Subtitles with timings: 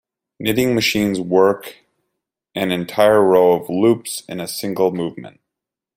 [0.39, 1.75] Knitting machines work
[2.55, 5.39] an entire row of loops in a single movement.